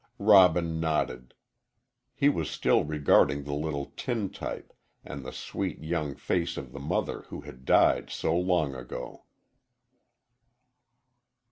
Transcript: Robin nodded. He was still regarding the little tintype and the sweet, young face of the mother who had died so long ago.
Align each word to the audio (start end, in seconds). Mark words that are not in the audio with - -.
Robin 0.17 0.79
nodded. 0.79 1.35
He 2.15 2.27
was 2.27 2.49
still 2.49 2.83
regarding 2.83 3.43
the 3.43 3.53
little 3.53 3.93
tintype 3.95 4.73
and 5.05 5.23
the 5.23 5.31
sweet, 5.31 5.77
young 5.83 6.15
face 6.15 6.57
of 6.57 6.71
the 6.71 6.79
mother 6.79 7.21
who 7.27 7.41
had 7.41 7.65
died 7.65 8.09
so 8.09 8.35
long 8.35 8.73
ago. 8.73 9.25